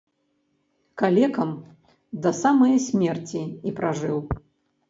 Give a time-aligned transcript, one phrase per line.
[1.01, 1.51] Калекам
[2.25, 4.17] да самае смерці і пражыў.